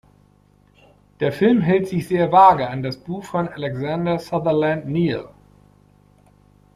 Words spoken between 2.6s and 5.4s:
an das Buch von Alexander Sutherland Neill.